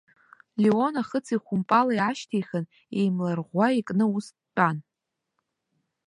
[0.61, 2.65] Леон ахыци ахәымпали аашьҭихын,
[2.97, 4.77] еимларӷәӷәа икны ус дтәан.